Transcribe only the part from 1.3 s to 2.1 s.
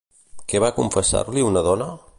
una dona?